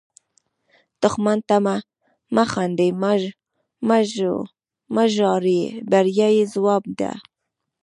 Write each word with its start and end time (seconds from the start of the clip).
دښمن 1.01 1.37
ته 1.47 1.55
مه 2.35 2.43
خاندئ، 2.51 2.89
مه 3.87 3.97
وژاړئ– 4.97 5.61
بریا 5.91 6.29
یې 6.37 6.45
ځواب 6.53 6.83
ده 6.99 7.11